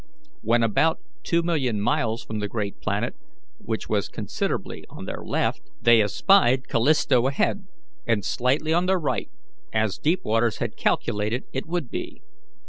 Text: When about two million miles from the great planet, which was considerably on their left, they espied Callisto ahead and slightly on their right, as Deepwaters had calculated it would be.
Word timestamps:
When 0.41 0.63
about 0.63 0.99
two 1.21 1.43
million 1.43 1.79
miles 1.79 2.23
from 2.23 2.39
the 2.39 2.47
great 2.47 2.81
planet, 2.81 3.13
which 3.59 3.87
was 3.87 4.09
considerably 4.09 4.83
on 4.89 5.05
their 5.05 5.21
left, 5.23 5.61
they 5.79 6.01
espied 6.01 6.67
Callisto 6.67 7.27
ahead 7.27 7.67
and 8.07 8.25
slightly 8.25 8.73
on 8.73 8.87
their 8.87 8.99
right, 8.99 9.29
as 9.71 9.99
Deepwaters 9.99 10.57
had 10.57 10.75
calculated 10.75 11.43
it 11.53 11.67
would 11.67 11.91
be. 11.91 12.23